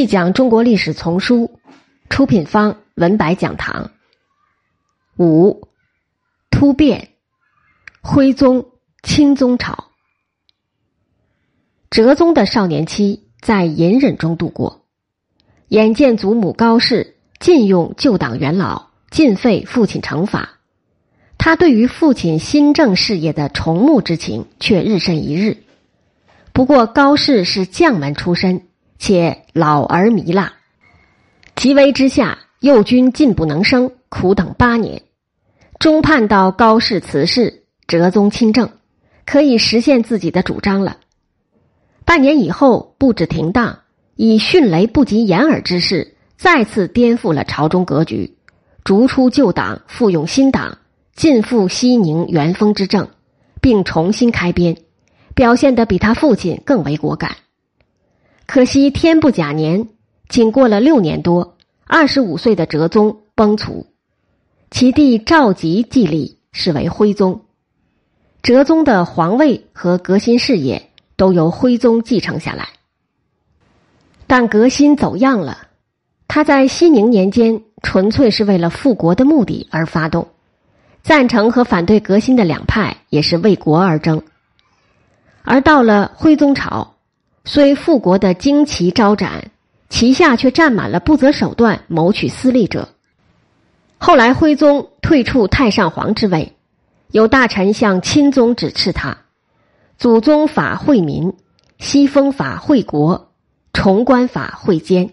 [0.00, 1.60] 细讲中国历史丛书，
[2.08, 3.90] 出品方文白讲堂。
[5.18, 5.68] 五
[6.48, 7.10] 突变，
[8.00, 8.64] 徽宗、
[9.02, 9.88] 钦宗朝。
[11.90, 14.86] 哲宗的少年期在隐忍中度过，
[15.68, 20.60] 眼见祖母高氏禁用旧党元老，尽废父亲惩罚，
[21.36, 25.62] 他对于父亲新政事业的崇慕之情却日甚一日。
[26.54, 28.62] 不过高氏是将门出身。
[29.00, 30.52] 且老而糜烂，
[31.56, 35.00] 急危之下，右军进不能生，苦等八年，
[35.78, 38.70] 终盼到高氏辞世，哲宗亲政，
[39.24, 40.98] 可以实现自己的主张了。
[42.04, 43.78] 半年以后，布置停当，
[44.16, 48.36] 以迅雷不及掩耳之势，再次颠覆了朝中格局，
[48.84, 50.76] 逐出旧党，复用新党，
[51.16, 53.08] 尽复西宁元丰之政，
[53.62, 54.76] 并重新开编，
[55.34, 57.34] 表现得比他父亲更为果敢。
[58.52, 59.86] 可惜天不假年，
[60.28, 63.86] 仅过了六年多，二十五岁的哲宗崩殂，
[64.72, 67.42] 其弟赵佶继立，是为徽宗。
[68.42, 72.70] 哲宗的皇位和革新事业都由徽宗继承下来，
[74.26, 75.68] 但革新走样了。
[76.26, 80.26] 他在熙宁年间纯粹是为了复国的目的而发动，
[81.04, 84.24] 赞成和反对革新的两派也是为国而争，
[85.44, 86.96] 而到了徽宗朝。
[87.44, 89.50] 虽复国的旌旗招展，
[89.88, 92.90] 旗下却站满了不择手段谋取私利者。
[93.98, 96.54] 后来徽宗退出太上皇之位，
[97.10, 99.18] 有大臣向钦宗指斥他
[99.98, 101.32] ：“祖宗法惠民，
[101.78, 103.32] 西风法惠国，
[103.72, 105.12] 崇官法惠奸。”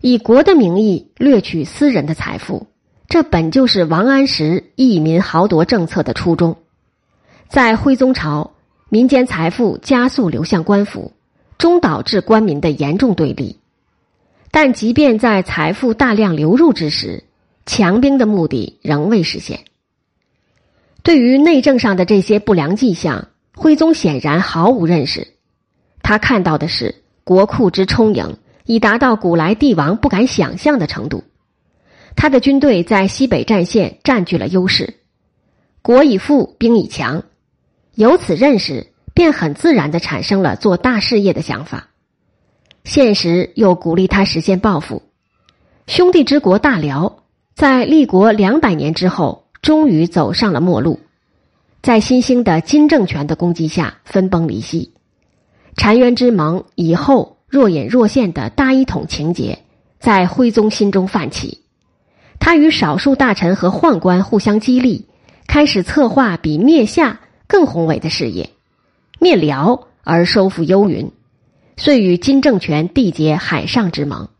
[0.00, 2.66] 以国的名义掠取私人的财富，
[3.08, 6.56] 这本就是王安石益民豪夺政策的初衷。
[7.48, 8.51] 在徽宗朝。
[8.92, 11.12] 民间财富加速流向官府，
[11.56, 13.58] 终导致官民的严重对立。
[14.50, 17.24] 但即便在财富大量流入之时，
[17.64, 19.60] 强兵的目的仍未实现。
[21.02, 25.26] 对于内政上的这些不良迹象，徽宗显然毫无认识。
[26.02, 28.36] 他看到的是国库之充盈，
[28.66, 31.24] 已达到古来帝王不敢想象的程度。
[32.14, 34.98] 他的军队在西北战线占据了优势，
[35.80, 37.24] 国已富，兵已强。
[37.94, 41.88] 由此认识，便很自然的产生了做大事业的想法。
[42.84, 45.02] 现实又鼓励他实现抱负。
[45.86, 51.00] 兄弟之国大辽，在立国两百年之后，终于走上了末路，
[51.82, 54.94] 在新兴的金政权的攻击下分崩离析。
[55.76, 59.58] 澶渊之盟以后若隐若现的大一统情节，
[60.00, 61.58] 在徽宗心中泛起。
[62.40, 65.06] 他与少数大臣和宦官互相激励，
[65.46, 67.20] 开始策划比灭夏。
[67.52, 68.48] 更宏伟的事业，
[69.20, 71.10] 灭辽而收复幽云，
[71.76, 74.30] 遂与金政权缔结海上之盟。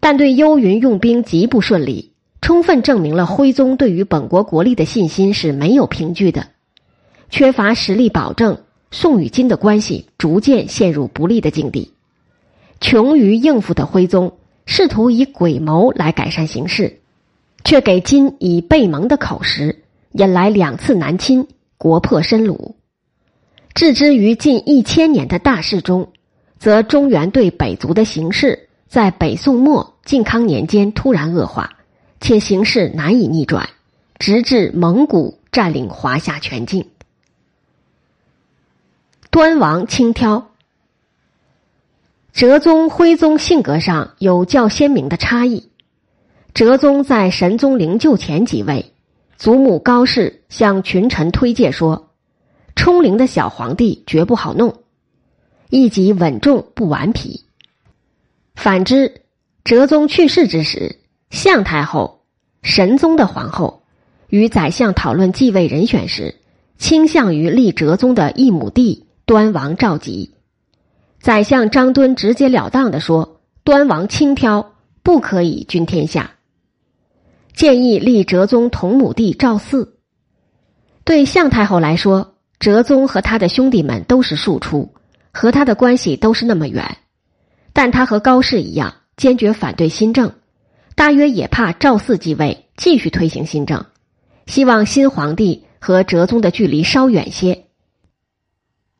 [0.00, 6.46] 但对幽云用兵极不顺利，充分证明了徽宗对于本国国力的信心是没有凭据的。
[7.28, 11.92] 缺乏实力保证，宋与金的关系逐渐陷入不利的境地。
[12.80, 17.00] 穷于应付的徽宗试图以诡谋来改善形势，
[17.62, 21.46] 却给金以背盟的口实，引来两次南侵。
[21.80, 22.74] 国破身虏，
[23.72, 26.12] 置之于近一千年的大势中，
[26.58, 31.78] 则中原对北族的形势在北宋末靖康年间突然恶化，
[32.20, 33.70] 且形势难以逆转，
[34.18, 36.86] 直至蒙古占领华夏全境。
[39.30, 40.48] 端王轻佻，
[42.34, 45.70] 哲宗、徽宗性格上有较鲜明的差异。
[46.52, 48.92] 哲宗在神宗灵柩前即位。
[49.40, 52.10] 祖母高氏向群臣推荐说
[52.76, 54.82] ：“冲灵的小皇帝绝不好弄，
[55.70, 57.46] 一级稳重不顽皮。”
[58.54, 59.22] 反之，
[59.64, 60.98] 哲宗去世之时，
[61.30, 62.20] 向太后、
[62.62, 63.84] 神宗的皇后
[64.28, 66.34] 与宰相讨论继位人选时，
[66.76, 70.32] 倾向于立哲宗的一母弟端王赵佶。
[71.18, 74.66] 宰相张敦直截了当的说：“端王轻佻，
[75.02, 76.32] 不可以君天下。”
[77.60, 79.98] 建议立哲宗同母弟赵四。
[81.04, 84.94] 对向太后来说，哲宗和他的兄弟们都是庶出，
[85.30, 86.96] 和他的关系都是那么远。
[87.74, 90.32] 但他和高氏一样，坚决反对新政，
[90.94, 93.84] 大约也怕赵四继位继续推行新政，
[94.46, 97.66] 希望新皇帝和哲宗的距离稍远些。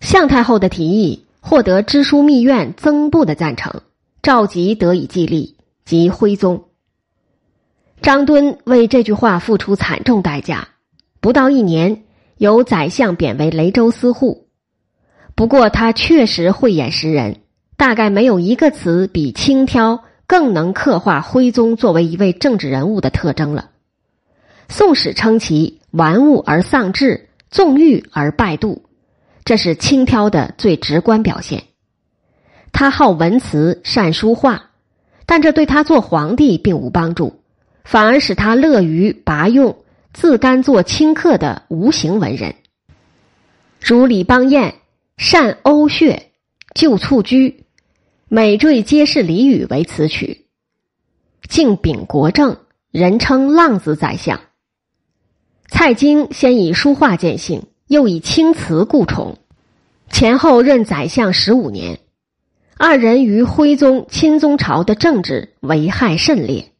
[0.00, 3.80] 向太后的提议获得知枢密院曾布的赞成，
[4.20, 5.56] 赵佶得以继立，
[5.86, 6.64] 即徽宗。
[8.02, 10.66] 张敦为这句话付出惨重代价，
[11.20, 12.02] 不到一年，
[12.36, 14.48] 由宰相贬为雷州司户。
[15.36, 17.42] 不过他确实慧眼识人，
[17.76, 23.70] 大概没有一个词比轻佻更能刻画徽宗作为一位政治人物的特征了。
[24.74, 28.82] 《宋史》称其玩物而丧志，纵欲而败度，
[29.44, 31.62] 这是轻佻的最直观表现。
[32.72, 34.70] 他好文辞，善书画，
[35.24, 37.41] 但这对他做皇帝并无帮助，
[37.84, 39.76] 反而使他乐于拔用
[40.12, 42.54] 自甘做清客的无形文人，
[43.80, 44.74] 如李邦彦
[45.16, 46.20] 善欧谑，
[46.74, 47.64] 旧蹴居，
[48.28, 50.46] 每缀皆是俚语为词曲。
[51.48, 52.58] 敬秉国政，
[52.90, 54.40] 人称浪子宰相。
[55.68, 59.38] 蔡京先以书画见性，又以青词故宠，
[60.10, 61.98] 前后任宰相十五年。
[62.78, 66.71] 二人于徽宗、钦宗朝的政治危害甚烈。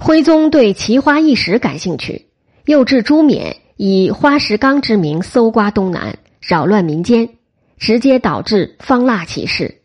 [0.00, 2.26] 徽宗对奇花异石感兴趣，
[2.66, 7.30] 又置朱冕以花石纲之名搜刮东南，扰乱民间，
[7.78, 9.80] 直接导致方腊起事。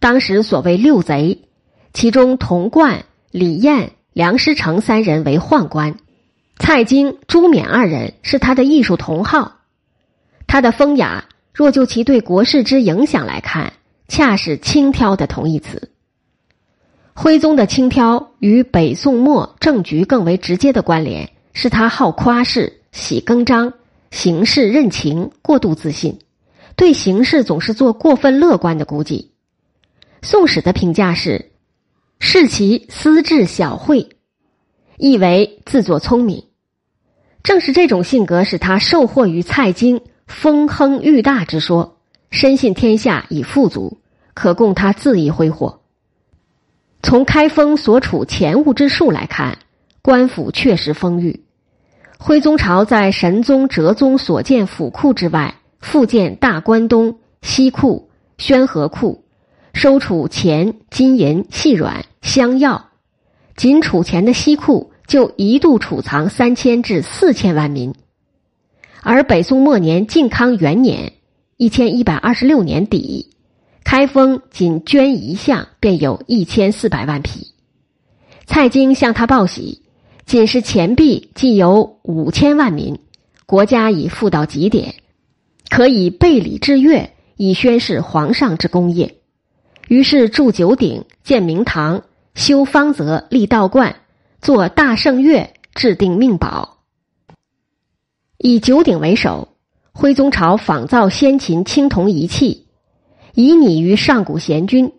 [0.00, 1.42] 当时所谓六贼，
[1.92, 5.96] 其中童贯、李彦、梁师成三人为宦官，
[6.58, 9.60] 蔡京、朱冕二人是他的艺术同好。
[10.48, 13.72] 他的风雅，若就其对国事之影响来看。
[14.06, 15.90] 恰是轻佻的同义词。
[17.16, 23.72] 徽宗的轻佻与北宋末政局更为直接的关联，是他好夸饰、喜更张、
[24.10, 26.18] 行事任情、过度自信，
[26.74, 29.30] 对形势总是做过分乐观的估计。
[30.26, 31.52] 《宋史》的评价是：
[32.18, 34.08] 视其私智小慧，
[34.98, 36.44] 意为自作聪明。
[37.44, 41.98] 正是这种性格，使他受惑于蔡京风亨欲大之说。
[42.30, 43.98] 深信天下已富足，
[44.34, 45.82] 可供他恣意挥霍。
[47.04, 49.58] 从开封所处钱物之数来看，
[50.00, 51.44] 官府确实丰裕。
[52.18, 58.08] 徽宗朝在神宗、哲宗所建府库之外，复建大关东西库、
[58.38, 59.22] 宣和库，
[59.74, 62.86] 收储钱、金银、细软、香药。
[63.54, 67.94] 仅储钱的西库就一度储藏三千至四千万民，
[69.02, 71.12] 而北宋末年靖康元年。
[71.58, 73.33] 一千一百二十六年底，
[73.84, 77.52] 开封仅捐一项便有一千四百万匹。
[78.46, 79.82] 蔡京向他报喜，
[80.26, 82.98] 仅是钱币既有五千万民，
[83.46, 84.94] 国家已富到极点，
[85.68, 89.16] 可以备礼制乐，以宣示皇上之功业。
[89.88, 92.02] 于是筑九鼎，建明堂，
[92.34, 93.96] 修方泽，立道观，
[94.40, 96.78] 做大圣乐，制定命宝，
[98.38, 99.48] 以九鼎为首。
[99.96, 102.63] 徽宗朝仿造先秦青铜仪器，
[103.36, 104.92] 以拟于上古贤君；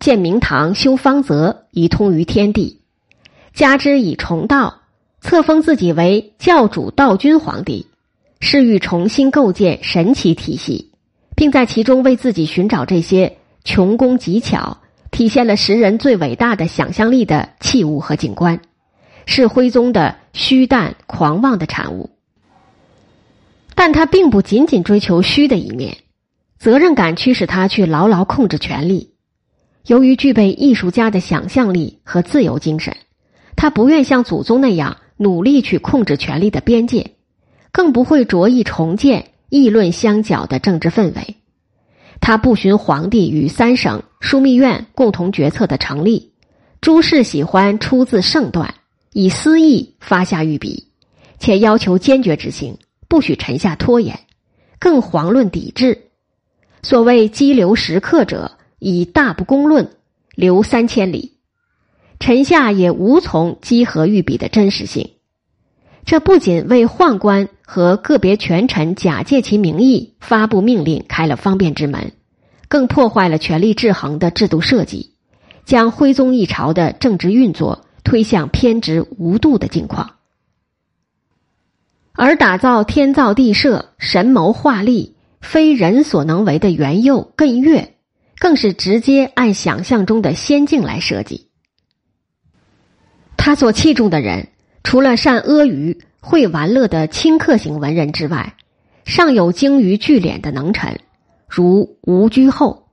[0.00, 2.80] 建明堂，修方泽，以通于天地；
[3.54, 4.82] 加之以崇道，
[5.20, 7.86] 册封自己为教主道君皇帝，
[8.40, 10.90] 是欲重新构建神奇体系，
[11.36, 14.78] 并在其中为自己寻找这些穷工极巧、
[15.12, 18.60] 体现了时人最伟大的想象力的器物和景观，
[19.24, 22.10] 是徽宗的虚诞狂妄的产物。
[23.76, 25.98] 但他并不仅仅追求虚的一面，
[26.58, 29.14] 责任感驱使他去牢牢控制权力。
[29.86, 32.96] 由于具备艺术家的想象力和自由精神，
[33.56, 37.12] 他不愿像祖宗那样努力去控制权力的边界，
[37.72, 41.36] 更不会着意重建议论相搅的政治氛围。
[42.20, 46.32] 他不循皇帝与三省枢密院共同决策的成立，
[46.80, 48.74] 诸事喜欢出自圣断，
[49.12, 50.88] 以私意发下御笔，
[51.38, 52.76] 且要求坚决执行。
[53.06, 54.20] 不许臣下拖延，
[54.78, 56.07] 更遑论抵制。
[56.82, 59.90] 所谓激流时刻者，以大不公论，
[60.34, 61.34] 流三千里。
[62.20, 65.10] 臣下也无从稽核御笔的真实性。
[66.04, 72.12] 这不仅为宦官和个别权臣假借其名义发布命令开了方便之门，
[72.66, 75.12] 更破坏了权力制衡的制度设计，
[75.64, 80.12] 将徽宗一朝的政治运作推向偏执无度的境况。
[82.12, 87.94] 而打造天造地设、神谋画力、非人所能为的元佑艮岳，
[88.38, 91.48] 更是直接按想象中的仙境来设计。
[93.36, 94.48] 他所器重的人，
[94.82, 98.54] 除了善阿谀、会玩乐的清客型文人之外，
[99.04, 101.00] 尚有精于聚敛的能臣，
[101.48, 102.88] 如吴居后；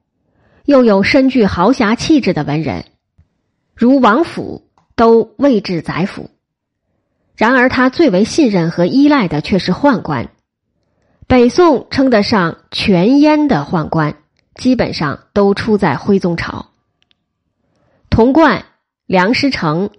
[0.66, 2.86] 又有身具豪侠气质的文人，
[3.76, 6.30] 如王府，都位至宰府。
[7.36, 10.30] 然而，他最为信任和依赖的却是宦官。
[11.28, 14.18] 北宋称得上全燕的宦官，
[14.54, 16.68] 基本上都出在徽宗朝。
[18.12, 18.66] 童贯、
[19.08, 19.90] 梁师成、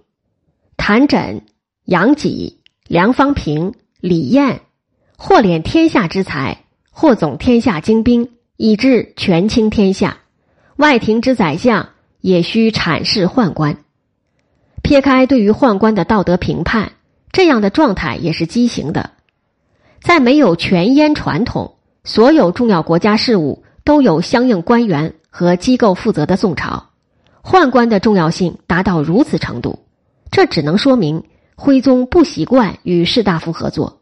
[0.77, 1.41] 谭枕、
[1.83, 4.61] 杨己、梁方平、李彦，
[5.17, 10.19] 或敛天下之财，或总天下精兵，以致权倾天下，
[10.77, 11.89] 外廷之宰相
[12.21, 13.83] 也需阐释宦官。
[14.81, 16.93] 撇开对于宦官的道德评判，
[17.33, 19.11] 这样的状态也是畸形的。
[20.01, 26.89] 在没有权阉传统、所有重要国家事务都有相应官员和机构负责的宋朝，
[27.43, 29.79] 宦官的重要性达到如此程度，
[30.31, 31.23] 这只能说明
[31.55, 34.01] 徽宗不习惯与士大夫合作。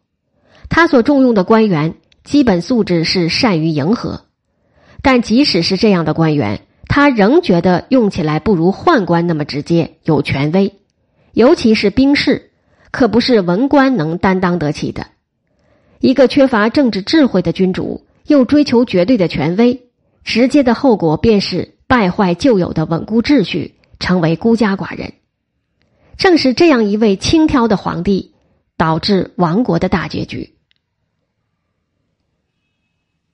[0.69, 4.25] 他所重用的官员基本素质是善于迎合，
[5.01, 10.73] 但即使是这样的官员，他仍觉得用起来不如宦官那么直接有权威，
[11.33, 12.51] 尤其是兵士，
[12.91, 15.07] 可不是文官能担当得起的。
[16.05, 19.87] 一个缺乏政治智慧的君主，又追求绝对的权威，
[20.23, 25.13] 直接的后果便是败坏旧有的稳固秩序，成为孤家寡人。
[26.15, 28.35] 正是这样一位轻佻的皇帝，
[28.77, 30.54] 导致亡国的大结局。